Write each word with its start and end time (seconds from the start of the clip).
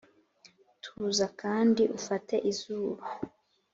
tuza 0.83 1.25
kandi 1.41 1.83
ufate 1.97 2.35
izuba 2.51 3.05